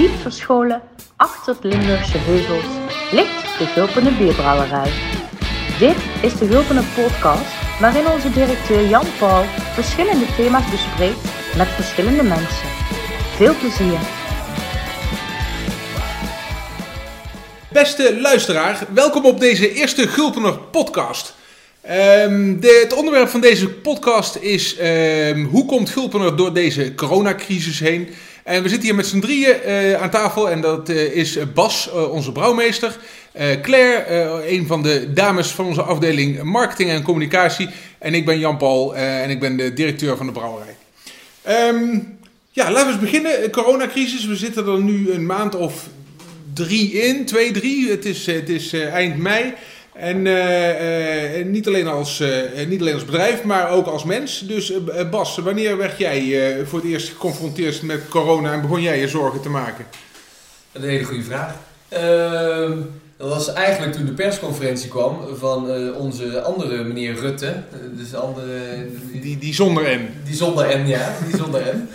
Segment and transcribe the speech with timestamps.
[0.00, 0.82] Diep verscholen
[1.16, 2.64] achter het Limburgse heuvels
[3.12, 4.92] ligt de Gulpene Bierbrouwerij.
[5.78, 9.44] Dit is de Gulpene podcast waarin onze directeur Jan Paul
[9.74, 11.22] verschillende thema's bespreekt
[11.56, 12.68] met verschillende mensen.
[13.36, 13.98] Veel plezier!
[17.72, 21.34] Beste luisteraar, welkom op deze eerste Gulpener podcast.
[21.80, 27.80] Ehm, de, het onderwerp van deze podcast is ehm, hoe komt Gulpener door deze coronacrisis
[27.80, 28.08] heen?
[28.50, 31.88] En we zitten hier met z'n drieën eh, aan tafel en dat eh, is Bas,
[31.88, 32.96] eh, onze brouwmeester.
[33.62, 37.68] Claire, een van de dames van onze afdeling marketing en communicatie.
[37.98, 40.76] En ik ben Jan-Paul en ik ben de directeur van de brouwerij.
[41.42, 41.98] Ehm,
[42.50, 43.50] ja, laten we eens beginnen.
[43.50, 45.86] Coronacrisis, we zitten er nu een maand of
[46.54, 47.90] drie in, twee, drie.
[47.90, 49.54] Het is, het is eind mei.
[50.00, 54.40] En uh, uh, niet, alleen als, uh, niet alleen als bedrijf, maar ook als mens.
[54.46, 54.72] Dus
[55.10, 59.40] Bas, wanneer werd jij voor het eerst geconfronteerd met corona en begon jij je zorgen
[59.40, 59.84] te maken?
[60.72, 61.54] Een hele goede vraag.
[61.88, 62.72] Ehm,
[63.16, 67.62] dat was eigenlijk toen de persconferentie kwam van onze andere meneer Rutte.
[67.96, 70.08] Dus andere, die, die zonder N.
[70.24, 71.14] Die zonder N, ja.
[71.26, 71.88] Die zonder N.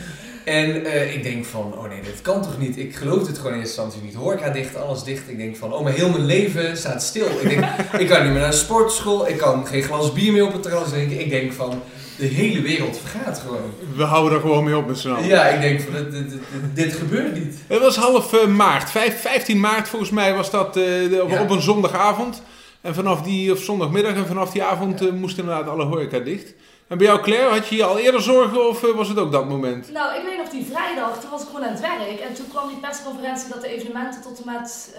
[0.46, 2.78] En uh, ik denk van, oh nee, dit kan toch niet?
[2.78, 4.16] Ik geloof het gewoon in eerste instantie niet.
[4.16, 5.30] Horeca dicht, alles dicht.
[5.30, 7.26] Ik denk van, oh, maar heel mijn leven staat stil.
[7.26, 7.66] Ik denk,
[8.04, 9.28] ik kan niet meer naar de sportschool.
[9.28, 11.20] Ik kan geen glas bier meer op het terras drinken.
[11.20, 11.82] Ik denk van,
[12.18, 13.74] de hele wereld vergaat gewoon.
[13.96, 15.28] We houden er gewoon mee op met z'n allen.
[15.28, 16.40] Ja, ik denk van, dit, dit, dit,
[16.74, 17.56] dit gebeurt niet.
[17.68, 18.92] Het was half uh, maart.
[18.92, 21.42] 5, 15 maart volgens mij was dat uh, op, ja.
[21.42, 22.42] op een zondagavond.
[22.82, 25.12] En vanaf die, of zondagmiddag en vanaf die avond ja.
[25.12, 26.54] moest inderdaad alle horeca dicht.
[26.88, 29.50] En bij jou Claire, had je je al eerder zorgen of was het ook dat
[29.50, 29.92] moment?
[29.92, 32.20] Nou, ik weet nog die vrijdag, toen was ik gewoon aan het werk.
[32.20, 34.98] En toen kwam die persconferentie dat de evenementen tot en met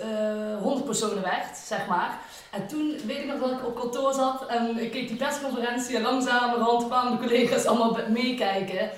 [0.00, 2.18] uh, uh, 100 personen werd, zeg maar.
[2.50, 5.96] En toen weet ik nog dat ik op kantoor zat en ik keek die persconferentie
[5.96, 8.90] en langzamerhand kwamen de collega's allemaal meekijken.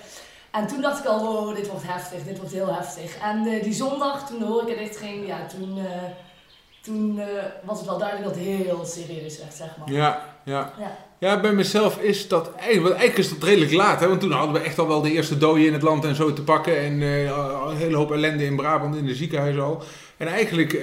[0.50, 3.19] En toen dacht ik al, wow, dit wordt heftig, dit wordt heel heftig.
[3.19, 5.78] En uh, die zondag, toen de horeca dicht ging, ja, toen,
[6.83, 7.21] toen
[7.62, 9.93] was het wel duidelijk dat het heel serieus werd, zeg maar.
[9.93, 10.73] Ja, ja.
[10.78, 10.97] ja.
[11.19, 14.00] Ja, bij mezelf is dat eigenlijk, eigenlijk is dat redelijk laat.
[14.00, 14.09] Hè?
[14.09, 16.32] Want toen hadden we echt al wel de eerste doden in het land en zo
[16.32, 16.78] te pakken.
[16.78, 17.22] En uh,
[17.69, 19.82] een hele hoop ellende in Brabant, in de ziekenhuizen al.
[20.16, 20.82] En eigenlijk uh,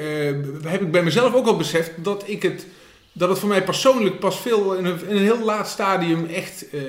[0.63, 2.66] heb ik bij mezelf ook al beseft dat, ik het,
[3.11, 6.66] dat het voor mij persoonlijk pas veel in een, in een heel laat stadium echt,
[6.72, 6.81] uh,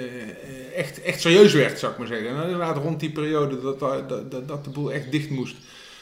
[0.77, 2.29] echt, echt serieus werd, zou ik maar zeggen.
[2.29, 5.57] En inderdaad rond die periode dat, dat, dat, dat de boel echt dicht moest.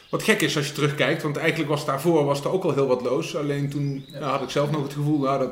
[0.08, 2.86] Wat gek is als je terugkijkt, want eigenlijk was daarvoor was er ook al heel
[2.86, 3.36] wat los.
[3.36, 5.50] Alleen toen nou, had ik zelf nog het gevoel, nou, dat,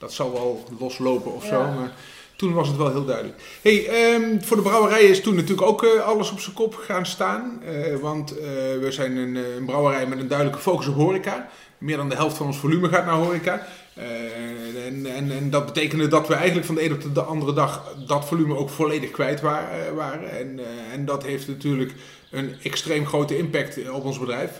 [0.00, 1.50] dat zal wel loslopen of ja.
[1.50, 1.58] zo.
[1.80, 1.92] Maar
[2.36, 3.40] toen was het wel heel duidelijk.
[3.62, 7.06] Hey, um, voor de brouwerij is toen natuurlijk ook uh, alles op zijn kop gaan
[7.06, 7.62] staan.
[7.64, 8.40] Uh, want uh,
[8.80, 11.48] we zijn een, een, brouwerij met een duidelijke focus op horeca.
[11.78, 13.66] Meer dan de helft van ons volume gaat naar horeca.
[13.94, 17.94] En, en, en, dat betekende dat we eigenlijk van de ene op de andere dag
[18.06, 19.94] dat volume ook volledig kwijt waren.
[19.94, 20.30] waren.
[20.38, 20.60] En,
[20.92, 21.92] en dat heeft natuurlijk
[22.30, 24.50] een extreem grote impact op ons bedrijf.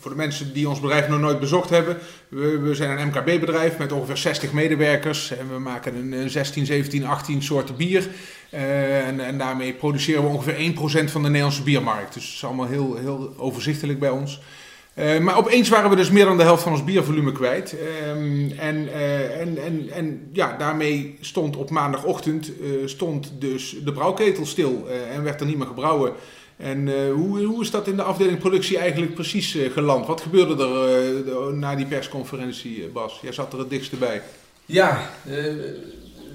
[0.00, 1.98] Voor de mensen die ons bedrijf nog nooit bezocht hebben,
[2.28, 7.42] we, zijn een MKB-bedrijf met ongeveer 60 medewerkers en we maken een 16, 17, 18
[7.42, 8.08] soorten bier.
[8.54, 10.72] Uh, en, en, daarmee produceren we ongeveer
[11.08, 12.14] 1% van de Nederlandse biermarkt.
[12.14, 14.40] Dus het is allemaal heel, heel overzichtelijk bij ons.
[15.20, 17.76] Maar opeens waren we dus meer dan de helft van ons biervolume kwijt.
[18.08, 18.92] Um, en,
[19.38, 22.52] en, en, en ja, daarmee stond op maandagochtend
[22.84, 26.12] stond dus de brouwketel stil en werd er niet meer gebrouwen.
[26.60, 30.06] En uh, hoe, hoe is dat in de afdeling productie eigenlijk precies uh, geland?
[30.06, 33.18] Wat gebeurde er de, na die persconferentie, Bas?
[33.22, 34.22] Jij zat er het dichtst bij.
[34.66, 35.10] Ja,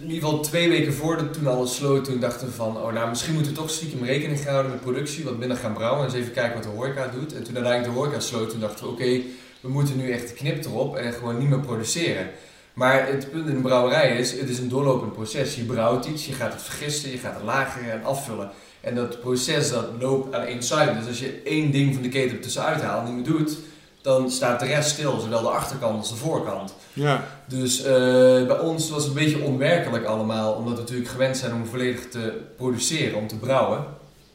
[0.02, 3.10] in ieder geval twee weken voordat toen alles sloot, toen dachten we van, oh nou
[3.10, 6.16] misschien moeten we toch stiekem rekening houden met productie, wat minder gaan brouwen en eens
[6.16, 7.34] even kijken wat de horeca doet.
[7.34, 9.22] En toen uiteindelijk de horeca sloot, toen dachten we oké,
[9.60, 12.30] we moeten nu echt de knip erop en gewoon niet meer produceren.
[12.74, 15.56] Maar het punt in de brouwerij is, het is een doorlopend proces.
[15.56, 18.52] Je brouwt iets, je gaat het vergisten, je gaat het lageren en afvullen.
[18.86, 21.00] En dat proces dat loopt aan één zijde.
[21.00, 23.58] Dus als je één ding van de keten tussenuit haalt en niet meer doet,
[24.02, 26.74] dan staat de rest stil, zowel de achterkant als de voorkant.
[26.94, 27.24] Ja.
[27.48, 27.86] Dus uh,
[28.48, 32.10] bij ons was het een beetje onwerkelijk allemaal, omdat we natuurlijk gewend zijn om volledig
[32.10, 33.86] te produceren, om te brouwen.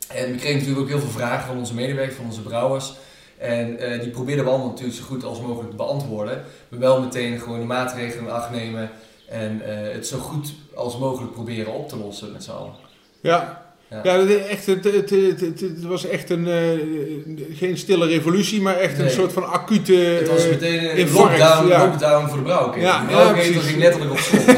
[0.09, 2.93] En we kregen natuurlijk ook heel veel vragen van onze medewerkers, van onze brouwers.
[3.39, 6.45] En uh, die probeerden we allemaal natuurlijk zo goed als mogelijk te beantwoorden.
[6.69, 8.91] Maar wel meteen gewoon de maatregelen in acht nemen
[9.29, 12.73] en uh, het zo goed als mogelijk proberen op te lossen met z'n allen.
[13.21, 18.61] Ja, ja, ja echt, het, het, het, het, was echt een, uh, geen stille revolutie,
[18.61, 19.07] maar echt nee.
[19.07, 21.87] een soort van acute uh, Het was meteen een lockdown, ja.
[21.87, 22.81] lockdown voor de brouwketen.
[22.81, 24.43] Ja, ja, ging letterlijk op slot.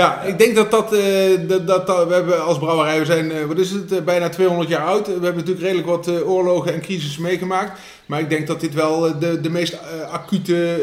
[0.00, 1.00] ja, ik denk dat dat, uh,
[1.48, 4.84] dat, dat, dat, we hebben als brouwerij, we zijn, wat is het, bijna 200 jaar
[4.84, 5.06] oud.
[5.06, 7.80] We hebben natuurlijk redelijk wat oorlogen en crisis meegemaakt.
[8.06, 9.78] Maar ik denk dat dit wel de, de meest
[10.10, 10.78] acute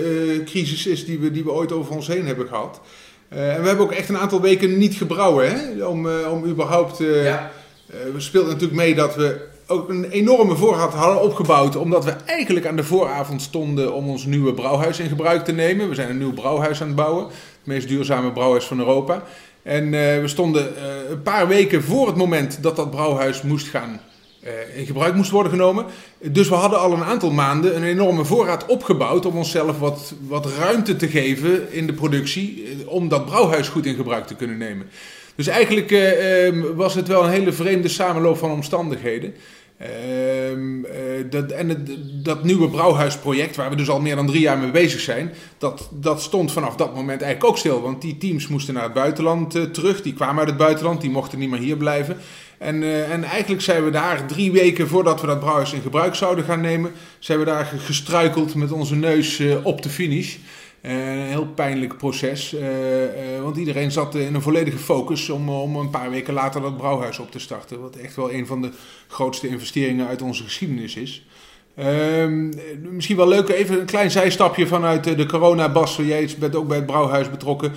[0.45, 2.79] crisis is die we, die we ooit over ons heen hebben gehad.
[3.33, 5.85] Uh, en we hebben ook echt een aantal weken niet gebrouwen, hè?
[5.85, 6.99] Om, uh, om überhaupt...
[6.99, 7.51] Uh, ja.
[8.13, 11.75] we speelden natuurlijk mee dat we ook een enorme voorraad hadden opgebouwd.
[11.75, 15.89] Omdat we eigenlijk aan de vooravond stonden om ons nieuwe brouwhuis in gebruik te nemen.
[15.89, 17.25] We zijn een nieuw brouwhuis aan het bouwen.
[17.25, 17.33] Het
[17.63, 19.23] meest duurzame brouwhuis van Europa.
[19.63, 19.91] En uh,
[20.21, 23.99] we stonden uh, een paar weken voor het moment dat dat brouwhuis moest gaan
[24.75, 25.85] in gebruik moest worden genomen.
[26.21, 30.45] Dus we hadden al een aantal maanden een enorme voorraad opgebouwd om onszelf wat, wat
[30.45, 34.89] ruimte te geven in de productie om dat brouwhuis goed in gebruik te kunnen nemen.
[35.35, 39.33] Dus eigenlijk uh, was het wel een hele vreemde samenloop van omstandigheden.
[39.81, 41.85] Uh, dat, en
[42.23, 45.89] dat nieuwe brouwhuisproject, waar we dus al meer dan drie jaar mee bezig zijn, dat,
[45.91, 47.81] dat stond vanaf dat moment eigenlijk ook stil.
[47.81, 51.09] Want die teams moesten naar het buitenland uh, terug, die kwamen uit het buitenland, die
[51.09, 52.17] mochten niet meer hier blijven.
[52.57, 56.15] En, uh, en eigenlijk zijn we daar drie weken voordat we dat brouwhuis in gebruik
[56.15, 60.35] zouden gaan nemen, zijn we daar gestruikeld met onze neus op de finish.
[60.87, 65.49] Uh, een heel pijnlijk proces, uh, uh, want iedereen zat in een volledige focus om,
[65.49, 67.81] om een paar weken later dat brouwhuis op te starten.
[67.81, 68.69] Wat echt wel een van de
[69.07, 71.25] grootste investeringen uit onze geschiedenis is.
[71.75, 75.71] Ehm, misschien wel leuk, even een klein zijstapje vanuit de corona.
[75.71, 77.71] Bas, jij bent ook bij het brouwhuis betrokken.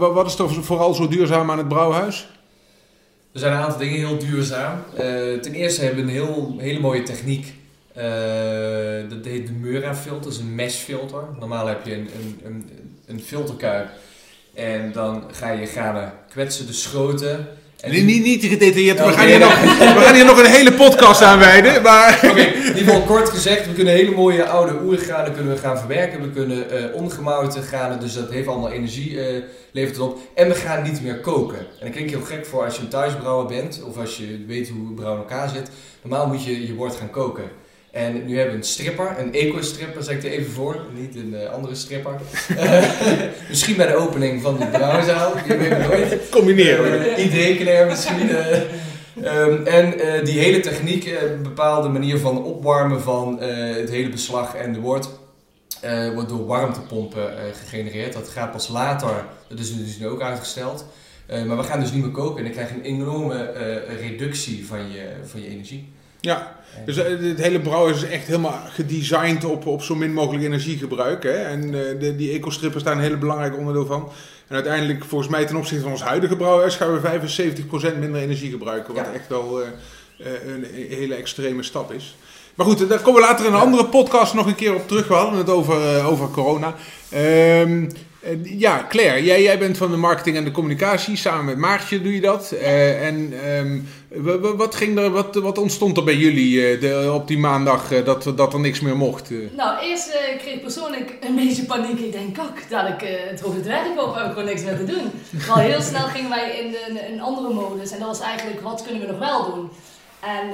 [0.00, 2.28] Wat is er vooral zo duurzaam aan het brouwhuis?
[3.32, 4.82] Er zijn een aantal dingen heel duurzaam.
[5.40, 7.54] ten eerste hebben we een heel, hele mooie techniek
[8.00, 11.22] uh, dat heet de Mura-filter, dat is een meshfilter.
[11.38, 12.70] Normaal heb je een, een, een,
[13.06, 13.88] een filterkuip
[14.54, 17.48] en dan ga je granen kwetsen, de schroten.
[17.80, 20.72] En niet, niet, niet gedetailleerd, we, gaan hier nog, we gaan hier nog een hele
[20.72, 21.82] podcast aan wijden.
[21.82, 22.14] Maar...
[22.14, 25.58] Oké, okay, in ieder geval kort gezegd, we kunnen hele mooie oude oergranen kunnen we
[25.58, 26.22] gaan verwerken.
[26.22, 29.42] We kunnen uh, ongemouten granen, dus dat heeft allemaal energie, uh,
[29.72, 30.18] levert het op.
[30.34, 31.58] En we gaan niet meer koken.
[31.58, 34.68] En dat klinkt heel gek voor als je een thuisbrouwer bent, of als je weet
[34.68, 35.70] hoe brouw in elkaar zit.
[36.02, 37.44] Normaal moet je je bord gaan koken.
[37.90, 41.34] En nu hebben we een stripper, een eco-stripper, zeg ik er even voor, niet een
[41.34, 42.20] uh, andere stripper.
[43.48, 46.28] misschien bij de opening van de brouwzaal, je weet het nooit.
[46.30, 47.18] Combineren.
[47.18, 48.30] Uh, idee misschien.
[49.24, 54.54] Um, en uh, die hele techniek, een bepaalde manier van opwarmen van het hele beslag
[54.54, 55.08] en de wort,
[56.14, 58.12] wordt door warmtepompen gegenereerd.
[58.12, 60.84] Dat gaat pas later, dat is dus nu ook uitgesteld.
[61.46, 63.52] maar we gaan dus niet meer koken en dan krijg je een enorme
[64.00, 65.92] reductie van je, van je energie.
[66.20, 71.22] Ja, dus het hele brouwhuis is echt helemaal gedesigned op, op zo min mogelijk energiegebruik.
[71.22, 71.30] Hè?
[71.30, 74.08] En uh, de, die ecostrippers daar een hele belangrijk onderdeel van.
[74.48, 77.20] En uiteindelijk, volgens mij ten opzichte van ons huidige brouwhuis, gaan we
[77.94, 78.94] 75% minder energie gebruiken.
[78.94, 79.12] Wat ja.
[79.12, 79.66] echt wel uh,
[80.18, 82.16] uh, een hele extreme stap is.
[82.54, 85.08] Maar goed, daar komen we later in een andere podcast nog een keer op terug.
[85.08, 86.74] We hadden het over, over corona.
[87.14, 87.88] Um,
[88.42, 91.16] ja, Claire, jij, jij bent van de marketing en de communicatie.
[91.16, 92.50] Samen met Maartje doe je dat.
[92.52, 93.88] Uh, en um,
[94.56, 98.32] wat, ging er, wat, wat ontstond er bij jullie uh, de, op die maandag dat,
[98.36, 99.30] dat er niks meer mocht?
[99.56, 101.98] Nou, eerst kreeg ik persoonlijk een beetje paniek.
[101.98, 103.08] Ik denk, kak, dat ik
[103.54, 105.10] het werk op heb ik gewoon niks meer te doen.
[105.48, 107.90] Al heel snel gingen wij in een andere modus.
[107.90, 109.70] En dat was eigenlijk, wat kunnen we nog wel doen?
[110.20, 110.46] En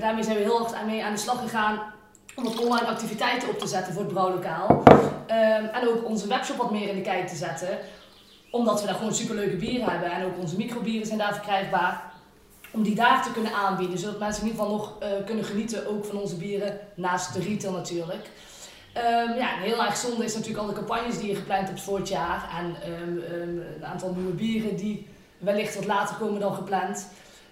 [0.00, 1.91] daarmee zijn we heel erg mee aan de slag gegaan
[2.34, 4.82] om wat online activiteiten op te zetten voor het brouwlokaal.
[5.30, 7.78] Um, en ook onze webshop wat meer in de kijk te zetten.
[8.50, 10.12] Omdat we daar gewoon superleuke bieren hebben.
[10.12, 12.12] En ook onze microbieren zijn daar verkrijgbaar.
[12.70, 13.98] Om die daar te kunnen aanbieden.
[13.98, 16.78] Zodat mensen in ieder geval nog uh, kunnen genieten ook van onze bieren.
[16.94, 18.30] Naast de retail natuurlijk.
[18.96, 21.98] Um, ja, heel erg zonde is natuurlijk al de campagnes die je gepland hebt voor
[21.98, 22.48] het jaar.
[22.58, 23.22] En um,
[23.76, 25.08] een aantal nieuwe bieren die
[25.38, 27.08] wellicht wat later komen dan gepland.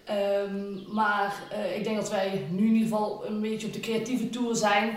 [0.08, 3.80] Um, maar uh, ik denk dat wij nu in ieder geval een beetje op de
[3.80, 4.96] creatieve tour zijn.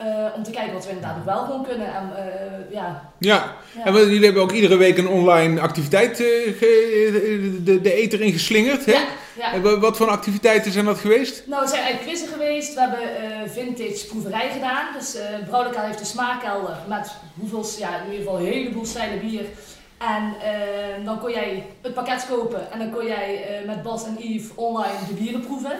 [0.00, 1.94] Uh, om te kijken wat we inderdaad nog wel gewoon kunnen.
[1.94, 3.12] En, uh, ja.
[3.18, 3.56] Ja.
[3.76, 3.84] ja.
[3.84, 8.84] en jullie hebben ook iedere week een online activiteit ge, de, de eter in geslingerd.
[8.84, 8.92] Hè?
[8.92, 9.06] Ja,
[9.36, 9.78] ja.
[9.78, 11.42] Wat voor activiteiten zijn dat geweest?
[11.46, 12.74] Nou, het zijn eigenlijk quizzen geweest.
[12.74, 14.86] We hebben vintage proeverij gedaan.
[14.98, 19.44] Dus uh, heeft een smaakkelder met hoeveel, ja, in ieder geval een heleboel stijlen bier.
[20.08, 24.04] En uh, dan kon jij het pakket kopen en dan kon jij uh, met Bas
[24.04, 25.72] en Yves online de bieren proeven.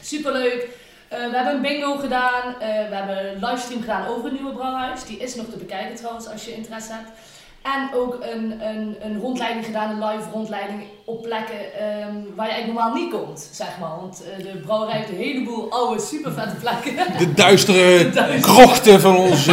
[0.00, 0.68] Superleuk.
[1.12, 2.54] Uh, we hebben een bingo gedaan.
[2.58, 5.04] we hebben een livestream gedaan over het nieuwe brouwhuis.
[5.04, 7.08] Die is nog te bekijken trouwens als je interesse hebt.
[7.62, 12.52] En ook een, een, een rondleiding gedaan, een live rondleiding op plekken um, waar je
[12.52, 13.96] eigenlijk normaal niet komt, zeg maar.
[14.00, 17.18] Want de brouwerij heeft een heleboel oude, super vette plekken.
[17.18, 18.40] De duistere, de duistere.
[18.40, 19.48] krochten van ons,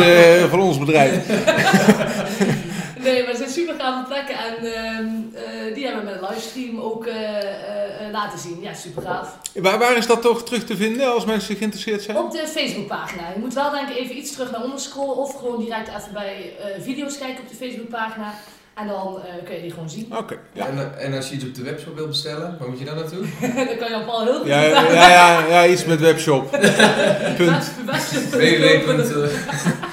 [0.49, 1.25] van ons bedrijf.
[3.03, 6.79] Nee, maar het zijn super gave plekken en uh, die hebben we met een livestream
[6.79, 7.15] ook uh,
[8.11, 8.61] laten zien.
[8.61, 9.37] Ja, super gaaf.
[9.53, 12.17] Waar, waar is dat toch terug te vinden als mensen geïnteresseerd zijn?
[12.17, 13.21] Op de Facebookpagina.
[13.33, 16.13] Je moet wel denk ik even iets terug naar onder scrollen of gewoon direct even
[16.13, 18.33] bij video's kijken op de Facebookpagina.
[18.81, 20.05] En dan uh, kun je die gewoon zien.
[20.09, 20.17] Oké.
[20.19, 20.67] Okay, ja.
[20.67, 23.19] en, en, als je iets op de webshop wilt bestellen, waar moet je dan naartoe?
[23.67, 26.51] dan kan je op al heel goed ja, ja, ja, ja, iets met webshop.
[27.37, 27.71] Punt.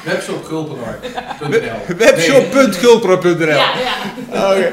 [0.05, 4.52] Webshop.gulpenaar.nl Webshop.gulpenaar.nl Ja, ja.
[4.52, 4.73] Oké.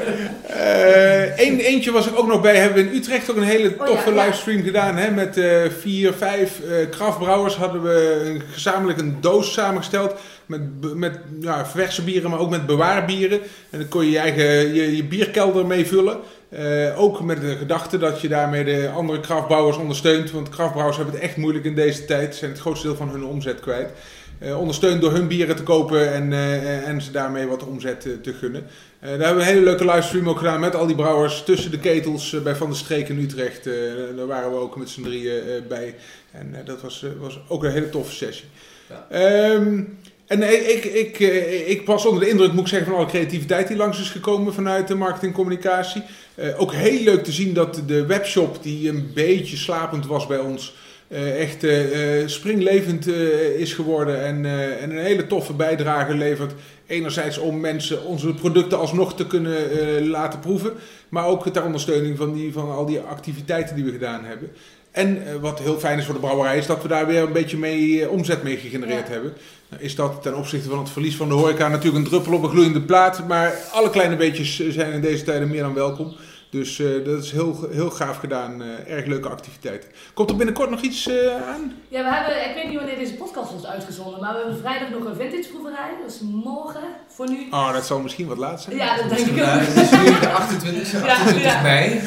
[1.36, 2.56] Eén, eentje was ik ook nog bij.
[2.56, 4.24] Hebben we in Utrecht ook een hele Oh, toffe ja, ja.
[4.24, 4.96] livestream gedaan.
[4.96, 5.10] Hè?
[5.10, 10.14] Met eh, vier, vijf eh kraftbrouwers hadden we een- gezamenlijk een doos samengesteld.
[10.46, 13.40] Met, met ja, verse bieren, maar ook met bewaarbieren.
[13.70, 16.20] En dan kon je je eigen je, je bierkelder mee vullen.
[16.48, 20.30] Eh, ook met de gedachte dat je daarmee de andere kraftbrouwers ondersteunt.
[20.30, 22.32] Want kraftbrouwers hebben het echt moeilijk in deze tijd.
[22.32, 23.90] Ze zijn het grootste deel van hun omzet kwijt.
[24.38, 28.32] Eh, ondersteund door hun bieren te kopen en, eh, en ze daarmee wat omzet te
[28.32, 28.66] gunnen.
[29.00, 31.78] Daar hebben we een hele leuke livestream ook gedaan met al die brouwers tussen de
[31.78, 33.64] ketels bij Van der Streek in Utrecht.
[34.16, 35.94] Daar waren we ook met z'n drieën bij.
[36.30, 38.46] En dat was, was ook een hele toffe sessie.
[38.88, 39.06] Ja.
[39.10, 39.82] Ehm,
[40.26, 43.06] en eh, ik, ik, eh, ik was onder de indruk, moet ik zeggen, van alle
[43.08, 46.02] creativiteit die langs is gekomen vanuit de marketing en communicatie.
[46.34, 50.38] Eh, ook heel leuk te zien dat de webshop, die een beetje slapend was bij
[50.38, 50.74] ons,
[51.08, 53.14] eh, echt eh, eh, springlevend eh,
[53.58, 56.52] is geworden en, eh, en een hele toffe bijdrage levert.
[56.86, 60.72] Enerzijds om mensen onze producten alsnog te kunnen eh, laten proeven,
[61.08, 64.50] maar ook ter ondersteuning van, die, van al die activiteiten die we gedaan hebben.
[64.90, 67.32] En eh, wat heel fijn is voor de brouwerij, is dat we daar weer een
[67.32, 69.12] beetje mee, eh, omzet mee gegenereerd Ja.
[69.12, 69.32] hebben.
[69.78, 72.50] Is dat ten opzichte van het verlies van de horeca natuurlijk een druppel op een
[72.50, 73.26] gloeiende plaat.
[73.28, 76.14] Maar alle kleine beetjes zijn in deze tijden meer dan welkom.
[76.50, 78.62] Dus eh, dat is heel, heel gaaf gedaan.
[78.62, 79.88] eh, erg leuke activiteiten.
[80.14, 81.14] Komt er binnenkort nog iets eh,
[81.48, 81.72] aan?
[81.88, 84.88] Ja, we hebben, ik weet niet wanneer deze podcast wordt uitgezonden, maar we hebben vrijdag
[84.90, 85.90] nog een vintage proeverij.
[86.02, 87.46] Dat is morgen voor nu.
[87.50, 88.76] Oh, dat zal misschien wat laat zijn.
[88.76, 89.48] Ja, dat denk ik ook.
[89.50, 90.28] het is nu de
[90.90, 91.62] 28e, Ja, 28 ja.
[91.62, 92.00] mei.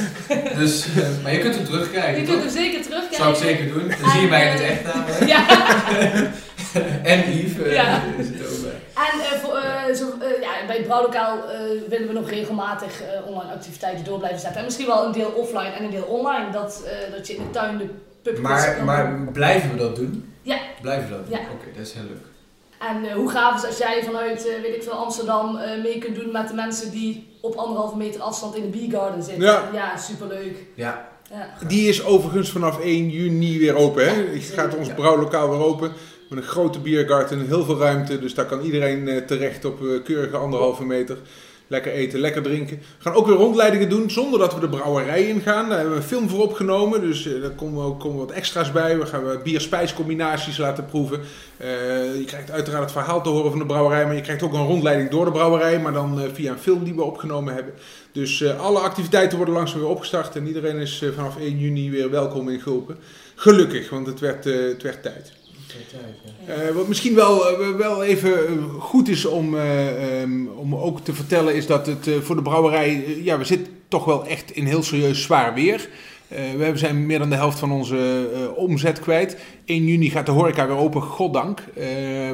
[0.58, 2.40] Dus, eh, maar je kunt hem terugkijken, Je toch?
[2.42, 3.18] kunt hem zeker terugkijken.
[3.18, 3.88] Zou ik zeker doen.
[4.02, 5.28] Dan zie je mij in het echt namelijk.
[5.34, 5.46] Ja,
[7.14, 8.02] En Yves eh, Ja.
[8.18, 8.72] is het ook bij.
[9.12, 10.06] en eh, voor, eh, zo,
[10.42, 14.58] ja, bij het brouwlokaal eh, willen we nog regelmatig eh, online activiteiten door blijven zetten.
[14.60, 16.52] En misschien wel een deel offline en een deel online.
[16.52, 17.90] Dat, eh, dat je in de tuin de
[18.22, 20.34] pubjes Maar, kan maar blijven we dat doen?
[20.42, 20.58] Ja.
[20.82, 21.38] Blijven we dat doen?
[21.40, 21.44] Ja.
[21.54, 22.26] Oké, dat is heel leuk.
[22.80, 26.16] En hoe gaaf is als jij vanuit, eh, weet ik veel, Amsterdam eh, mee kunt
[26.16, 29.44] doen met de mensen die op anderhalve meter afstand in de Beergarden zitten.
[29.74, 29.98] Ja.
[29.98, 30.58] superleuk.
[30.76, 31.68] Ja, Ja.
[31.68, 34.06] Die is overigens vanaf 1 juni weer open.
[34.08, 34.14] Hè?
[34.34, 34.94] Het gaat ons Ja.
[34.94, 35.92] brouwlokaal weer open.
[36.30, 38.20] Met een grote biergarten, heel veel ruimte.
[38.20, 41.18] Dus daar kan iedereen eh, terecht op eh, keurige anderhalve meter.
[41.68, 42.78] Lekker eten, lekker drinken.
[42.78, 45.70] We gaan ook weer rondleidingen doen zonder dat we de brouwerij ingaan.
[45.70, 47.02] Daar hebben we een film voor opgenomen.
[47.02, 49.00] Dus eh, daar komen, ook, komen wat extra's bij.
[49.00, 51.20] We gaan bier-spijscombinaties laten proeven.
[52.18, 54.06] Je krijgt uiteraard het verhaal te horen van de brouwerij.
[54.06, 55.80] Maar je krijgt ook een rondleiding door de brouwerij.
[55.80, 57.74] Maar dan via een film die we opgenomen hebben.
[58.12, 60.36] Dus alle activiteiten worden langzaam weer opgestart.
[60.36, 62.98] En iedereen is vanaf 1 juni weer welkom in Gulpen.
[63.36, 65.32] Gelukkig, want het werd, het werd tijd.
[66.46, 71.00] Eh, wat misschien wel, eh, wel even eh, goed is om, eh, ehm, om ook
[71.00, 74.66] te vertellen, is dat het voor de brouwerij, ja, we zitten toch wel echt in
[74.66, 75.90] heel serieus zwaar weer.
[76.28, 79.38] Eh, we zijn meer dan de helft van onze omzet kwijt.
[79.66, 81.60] 1 juni gaat de horeca weer open, goddank.
[81.60, 81.86] Eh,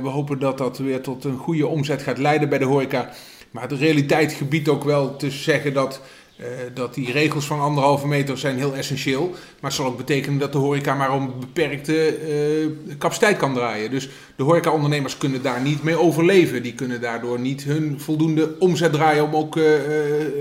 [0.02, 3.10] we hopen dat dat weer tot een goede omzet gaat leiden bij de horeca.
[3.52, 6.02] Maar de realiteit gebiedt ook wel te zeggen dat,
[6.36, 9.30] eh, dat die regels van anderhalve meter zijn heel essentieel.
[9.30, 13.92] Maar het zal ook betekenen dat de horeca maar om beperkte eh, capaciteit kan draaien.
[13.92, 16.64] Dus de horecaondernemers kunnen daar niet mee overleven.
[16.64, 19.64] Die kunnen daardoor niet hun voldoende omzet draaien om ook eh,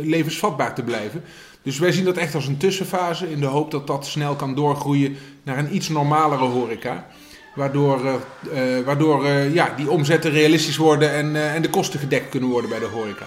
[0.02, 1.22] levensvatbaar te blijven.
[1.62, 4.54] Dus wij zien dat echt als een tussenfase in de hoop dat dat snel kan
[4.54, 7.06] doorgroeien naar een iets normalere horeca.
[7.54, 8.00] Waardoor,
[8.84, 12.86] waardoor ja, die omzetten realistisch worden en, en de kosten gedekt kunnen worden bij de
[12.86, 13.26] horeca.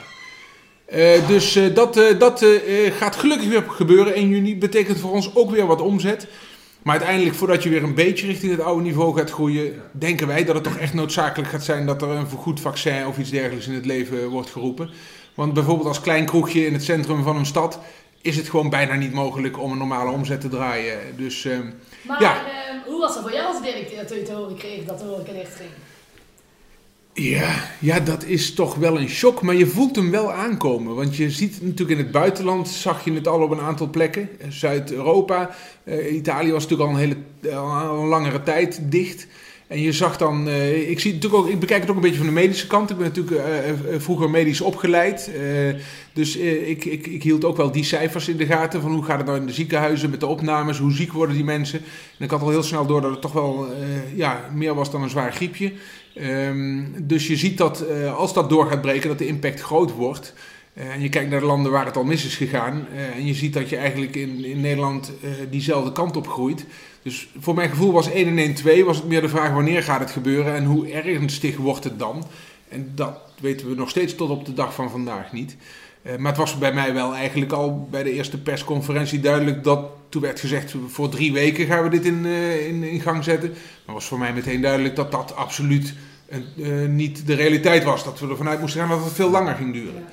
[0.86, 2.46] Eh, dus eh, dat, eh, dat
[2.98, 4.58] gaat gelukkig weer gebeuren 1 juni.
[4.58, 6.28] Betekent voor ons ook weer wat omzet.
[6.82, 10.44] Maar uiteindelijk, voordat je weer een beetje richting het oude niveau gaat groeien, denken wij
[10.46, 13.68] dat het toch echt noodzakelijk gaat zijn dat er een vergoed vaccin of iets dergelijks
[13.68, 14.90] in het leven wordt geroepen.
[15.34, 17.80] Want bijvoorbeeld als klein kroegje in het centrum van een stad
[18.22, 20.98] is het gewoon bijna niet mogelijk om een normale omzet te draaien.
[21.18, 21.58] Dus eh,
[22.02, 22.36] Maar Ja.
[22.36, 22.42] eh,
[22.86, 25.32] hoe was dat voor jou als directeur toen je te horen kreeg dat de horeca
[25.32, 25.70] dicht ging?
[27.18, 30.96] Ja, ja, dat is toch wel een shock, maar je voelt hem wel aankomen.
[30.96, 34.30] Want je ziet natuurlijk in het buitenland, zag je het al op een aantal plekken.
[34.40, 39.28] Eh, Zuid-Europa, eh, Italië was natuurlijk al een hele eh, al een langere tijd dicht.
[39.68, 42.26] En je zag dan, ik, zie natuurlijk ook, ik bekijk het ook een beetje van
[42.26, 42.90] de medische kant.
[42.90, 43.48] Ik ben natuurlijk
[43.98, 45.32] vroeger medisch opgeleid.
[46.14, 48.82] dus ik, ik, ik hield ook wel die cijfers in de gaten.
[48.82, 50.78] Van hoe gaat het nou in de ziekenhuizen met de opnames?
[50.78, 51.80] Hoe ziek worden die mensen?
[52.18, 53.68] En ik had al heel snel door dat het toch wel
[54.16, 55.72] ja, meer was dan een zwaar griepje.
[56.16, 59.92] Ehm, dus je ziet dat eh, als dat door gaat breken, dat de impact groot
[59.92, 60.34] wordt.
[60.74, 62.88] Eh, en je kijkt naar de landen waar het al mis is gegaan.
[62.96, 65.12] eh, en je ziet dat je eigenlijk in, in Nederland
[65.50, 66.66] diezelfde kant op groeit.
[67.02, 69.84] Dus voor mijn gevoel was 1 en 1 2 was het meer de vraag wanneer
[69.84, 72.24] gaat het gebeuren en hoe ernstig wordt het dan.
[72.70, 75.56] En dat weten we nog steeds tot op de dag van vandaag niet.
[76.06, 79.80] Eh, maar het was bij mij wel eigenlijk al bij de eerste persconferentie duidelijk dat
[80.10, 83.54] toen werd gezegd voor drie weken gaan we dit in, eh, in, in gang zetten.
[83.86, 85.94] Maar was voor mij meteen duidelijk dat dat absoluut
[86.30, 88.04] een, eh, niet de realiteit was.
[88.04, 90.04] Dat we ervan uit moesten gaan dat het veel langer ging duren.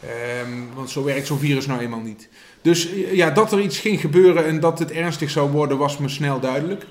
[0.00, 2.28] Ehm, want zo werkt zo'n virus nou eenmaal niet.
[2.62, 6.08] Dus ja, dat er iets ging gebeuren en dat het ernstig zou worden, was me
[6.08, 6.86] snel duidelijk.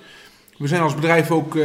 [0.57, 1.57] We zijn als bedrijf ook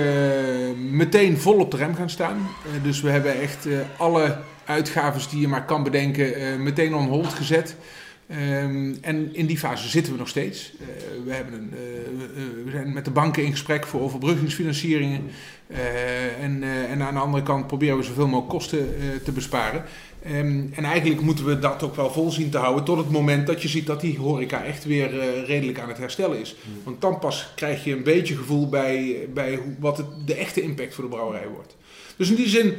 [0.91, 2.49] meteen vol op de rem gaan staan.
[2.83, 7.77] Dus we hebben echt alle uitgaven die je maar kan bedenken meteen on hold gezet.
[8.31, 10.73] Um, en in die fase zitten we nog steeds.
[11.25, 11.71] we, hebben een,
[12.65, 15.23] we zijn met de banken in gesprek voor overbruggingsfinancieringen.
[16.41, 18.89] en, en aan de andere kant proberen we zoveel mogelijk kosten
[19.25, 19.85] te besparen.
[20.33, 23.47] Um, en eigenlijk moeten we dat ook wel vol zien te houden tot het moment
[23.47, 26.57] dat je ziet dat die horeca echt weer uh, redelijk aan het herstellen is.
[26.65, 26.81] Mm.
[26.85, 30.63] Want dan pas krijg je een beetje gevoel bij, bij hoe, wat het, de echte
[30.63, 31.77] impact voor de brouwerij wordt.
[32.17, 32.75] Dus in die zin,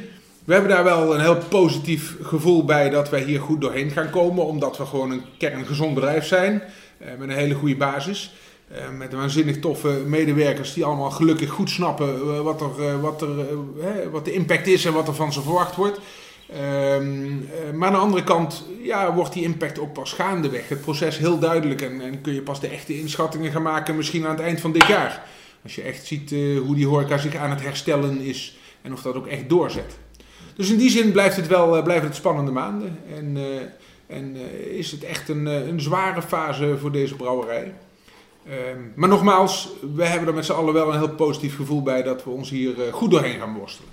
[0.48, 4.10] we hebben daar wel een heel positief gevoel bij dat wij hier goed doorheen gaan
[4.10, 4.46] komen.
[4.46, 6.62] Omdat we gewoon een kerngezond bedrijf zijn
[7.00, 8.34] uh, met een hele goede basis.
[8.72, 13.30] Uh, met waanzinnig toffe medewerkers die allemaal gelukkig goed snappen wat, er, wat, er,
[14.10, 16.00] wat de impact is en wat er van ze verwacht wordt.
[16.96, 20.68] Um, maar aan de andere kant ja, wordt die impact ook pas gaandeweg.
[20.68, 24.24] Het proces heel duidelijk en, en, kun je pas de echte inschattingen gaan maken misschien
[24.24, 25.22] aan het eind van dit jaar.
[25.62, 26.30] Als je echt ziet
[26.64, 29.98] hoe die horeca zich aan het herstellen is en of dat ook echt doorzet.
[30.58, 32.98] Dus in die zin blijft het wel uh, blijft het spannende maanden.
[33.16, 33.36] En,
[34.06, 34.36] en
[34.70, 37.74] is het echt een, een zware fase voor deze brouwerij.
[38.48, 42.02] Um, maar nogmaals, we hebben er met z'n allen wel een heel positief gevoel bij
[42.02, 43.90] dat we ons hier goed doorheen gaan worstelen.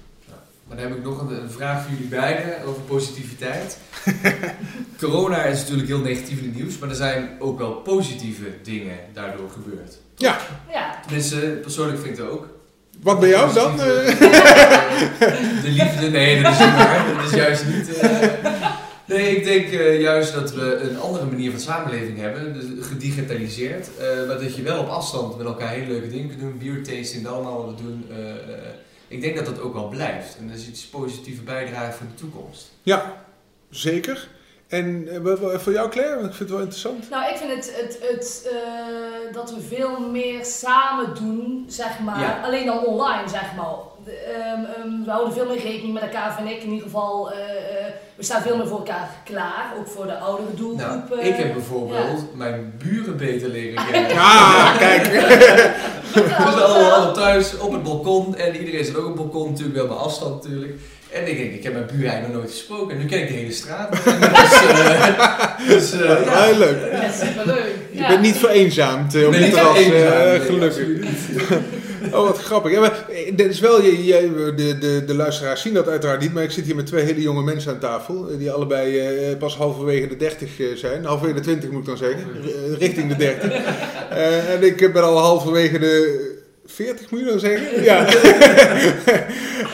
[0.67, 3.77] Maar dan heb ik nog een, een vraag voor jullie beiden over positiviteit.
[4.99, 8.97] Corona is natuurlijk heel negatief in het nieuws, maar er zijn ook wel positieve dingen
[9.13, 9.97] daardoor gebeurd.
[10.15, 10.37] Ja.
[10.71, 10.99] ja.
[11.01, 12.47] Tenminste, persoonlijk vind ik het ook.
[13.01, 13.77] Wat bij jou dan?
[13.77, 17.15] De liefde, nee, dat is niet waar.
[17.15, 18.03] Dat is juist niet.
[18.03, 18.19] Uh...
[19.07, 23.89] Nee, ik denk uh, juist dat we een andere manier van samenleving hebben, dus gedigitaliseerd.
[23.99, 27.23] Uh, maar dat je wel op afstand met elkaar hele leuke dingen kunt doen, biertasting,
[27.23, 28.05] dat allemaal wat we doen
[29.07, 30.37] ik denk dat dat ook wel blijft.
[30.37, 32.71] En dat is iets positieve bijdrage voor de toekomst.
[32.83, 33.25] Ja,
[33.69, 34.27] zeker.
[34.67, 37.09] En uh, voor jou Claire, want ik vind het wel interessant.
[37.09, 42.19] Nou, ik vind het, het, het uh, dat we veel meer samen doen, zeg maar.
[42.19, 42.41] Ja.
[42.43, 43.75] Alleen dan online, zeg maar.
[44.07, 47.31] Um, um, we houden veel meer rekening met elkaar, vind ik in ieder geval.
[47.31, 47.37] Uh,
[48.15, 51.09] we staan veel meer voor elkaar klaar, ook voor de oudere doelgroep.
[51.09, 52.35] Nou, ik heb bijvoorbeeld ja.
[52.35, 54.11] mijn buren beter leren kennen.
[54.11, 55.03] Ja, kijk.
[56.13, 59.77] we zijn allemaal thuis op het balkon en iedereen zit ook op het balkon, natuurlijk
[59.77, 60.79] wel bij afstand natuurlijk.
[61.15, 62.95] En ik denk, ik heb mijn eigenlijk nog nooit gesproken.
[62.95, 63.91] En nu ken ik de hele straat.
[63.91, 64.03] dus,
[64.63, 66.43] uh, dus uh, ja.
[66.43, 66.91] Heel leuk.
[66.91, 67.73] Ja, superleuk.
[67.91, 68.07] Je ja.
[68.07, 70.87] bent niet vereenzaamd uh, op het terras, gelukkig.
[72.11, 72.71] Oh, wat grappig.
[72.71, 76.33] Ja, maar, dit is wel, je, je, de, de, de luisteraars zien dat uiteraard niet,
[76.33, 79.55] maar ik zit hier met twee hele jonge mensen aan tafel, die allebei uh, pas
[79.55, 81.05] halverwege de 30 zijn.
[81.05, 82.25] Halverwege de 20 moet ik dan zeggen,
[82.79, 83.51] richting de 30.
[83.51, 86.34] Uh, en ik ben al halverwege de
[86.65, 87.83] 40 moet je dan zeggen?
[87.83, 88.13] Ja.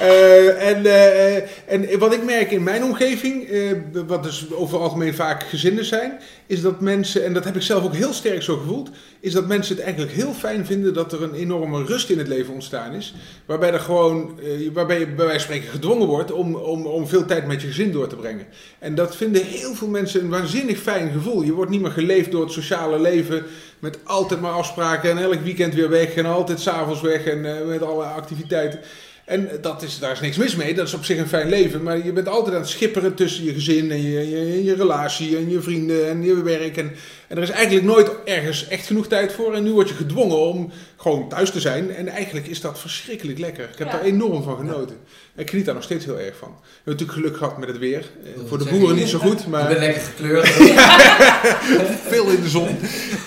[0.01, 3.71] uh, en, uh, en wat ik merk in mijn omgeving, uh,
[4.07, 7.61] wat dus over het algemeen vaak gezinnen zijn, is dat mensen, en dat heb ik
[7.61, 8.89] zelf ook heel sterk zo gevoeld,
[9.21, 12.27] is dat mensen het eigenlijk heel fijn vinden dat er een enorme rust in het
[12.27, 13.13] leven ontstaan is.
[13.45, 14.39] Waarbij er gewoon,
[14.73, 17.67] waarbij je bij wijze van spreken gedwongen wordt om, om, om veel tijd met je
[17.67, 18.45] gezin door te brengen.
[18.79, 21.41] En dat vinden heel veel mensen een waanzinnig fijn gevoel.
[21.41, 23.43] Je wordt niet meer geleefd door het sociale leven
[23.79, 27.65] met altijd maar afspraken en elk weekend weer weg en altijd s'avonds weg en uh,
[27.67, 28.79] met alle activiteiten.
[29.25, 31.83] En dat is, daar is niks mis mee, dat is op zich een fijn leven.
[31.83, 35.37] Maar je bent altijd aan het schipperen tussen je gezin en je, je, je relatie
[35.37, 36.77] en je vrienden en je werk.
[36.77, 36.91] En,
[37.31, 39.53] en er is eigenlijk nooit ergens echt genoeg tijd voor.
[39.53, 41.95] En nu word je gedwongen om gewoon thuis te zijn.
[41.95, 43.63] En eigenlijk is dat verschrikkelijk lekker.
[43.63, 43.93] Ik heb ja.
[43.93, 44.97] daar enorm van genoten.
[45.35, 46.49] En ik geniet daar nog steeds heel erg van.
[46.49, 48.05] We hebben natuurlijk geluk gehad met het weer.
[48.47, 49.47] Voor de boeren niet zo goed.
[49.47, 49.61] Maar...
[49.61, 50.47] Ik ben lekker gekleurd.
[52.13, 52.77] Veel in de zon.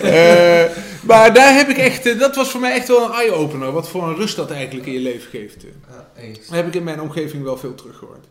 [0.03, 0.63] Uh,
[1.01, 3.71] maar daar heb ik echt, dat was voor mij echt wel een eye-opener.
[3.71, 5.61] Wat voor een rust dat eigenlijk in je leven geeft.
[5.61, 6.39] Ja, eens.
[6.39, 8.25] Dat heb ik in mijn omgeving wel veel teruggehoord.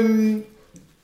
[0.00, 0.44] Um,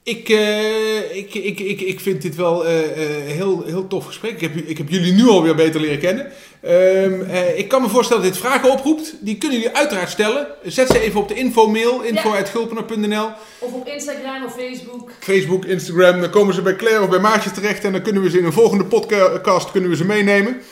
[0.09, 4.07] ik, uh, ik, ik, ik, ik vind dit wel een uh, uh, heel, heel tof
[4.07, 4.33] gesprek.
[4.33, 6.33] Ik heb, ik heb jullie nu alweer beter leren kennen.
[6.62, 9.14] Um, ik kan me voorstellen dat dit vragen oproept.
[9.21, 10.47] Die kunnen jullie uiteraard stellen.
[10.62, 13.09] Zet ze even op de info-mail, info.gulpener.nl.
[13.09, 13.38] Ja.
[13.59, 15.11] Of op Instagram of Facebook.
[15.21, 16.21] Facebook, Instagram.
[16.21, 17.85] Dan komen ze bij Claire of bij Maartje terecht.
[17.85, 20.62] En dan kunnen we ze in een volgende podcast kunnen we ze meenemen.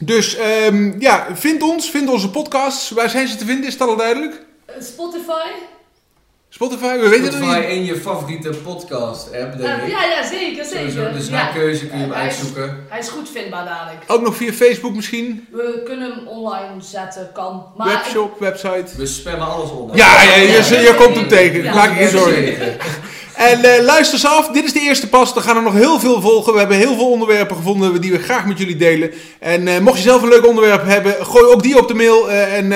[0.00, 2.90] Dus um, ja, vind ons, vind onze podcasts.
[2.90, 3.66] Waar zijn ze te vinden?
[3.66, 4.44] Is dat al duidelijk?
[4.80, 5.75] Spotify.
[6.48, 9.88] Spotify, we weten Spotify en je favoriete podcast app, denk ik.
[9.90, 10.90] Ja, ja, zeker, zeker.
[10.90, 11.52] Sowieso, dus naar ja.
[11.52, 12.64] keuze kun je hem hij uitzoeken.
[12.64, 14.04] Is, hij is goed vindbaar dadelijk.
[14.06, 15.46] Ook nog via Facebook misschien?
[15.50, 17.66] We kunnen hem online zetten, kan.
[17.76, 18.96] Maar Webshop, website.
[18.96, 19.96] We spammen alles online.
[19.96, 21.74] Ja, ja, je, je, je komt hem tegen, Ja.
[21.74, 22.54] maak ik je zorgen.
[23.36, 25.34] En uh, luister eens af, dit is de eerste pas.
[25.34, 26.52] Er gaan er nog heel veel volgen.
[26.52, 29.10] We hebben heel veel onderwerpen gevonden die we graag met jullie delen.
[29.38, 32.30] En uh, mocht je zelf een leuk onderwerp hebben, gooi ook die op de mail.
[32.30, 32.72] Uh, en,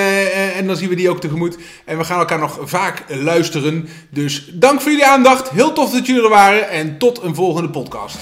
[0.55, 1.57] en dan zien we die ook tegemoet.
[1.85, 3.89] En we gaan elkaar nog vaak luisteren.
[4.09, 5.49] Dus dank voor jullie aandacht.
[5.49, 6.69] Heel tof dat jullie er waren.
[6.69, 8.17] En tot een volgende podcast.